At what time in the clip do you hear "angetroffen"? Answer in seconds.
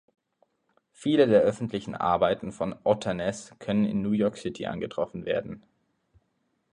4.65-5.25